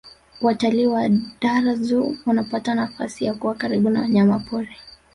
watalii 0.41 0.85
wa 0.87 1.09
dar 1.41 1.75
zoo 1.75 2.15
wanapata 2.25 2.75
nafasi 2.75 3.25
ya 3.25 3.33
kuwa 3.33 3.55
karibu 3.55 3.89
na 3.89 4.01
wanyamapori 4.01 4.75